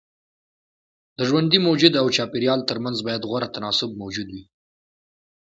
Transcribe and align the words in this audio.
د 1.17 1.19
ژوندي 1.29 1.59
موجود 1.67 1.93
او 2.01 2.05
چاپيريال 2.17 2.59
ترمنځ 2.69 2.97
بايد 3.07 3.23
غوره 3.29 3.47
تناسب 3.55 3.89
موجود 4.01 4.27
وي. 4.31 4.43